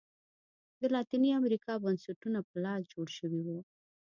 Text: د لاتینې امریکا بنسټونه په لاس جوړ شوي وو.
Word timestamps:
د 0.81 0.83
لاتینې 0.95 1.29
امریکا 1.39 1.73
بنسټونه 1.83 2.39
په 2.49 2.55
لاس 2.65 2.81
جوړ 2.93 3.07
شوي 3.17 3.41
وو. 3.43 3.59